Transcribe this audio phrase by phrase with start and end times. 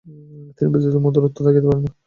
[0.57, 1.91] তিনি ব্যতীত মধুরত্ব থাকিতে পারে না।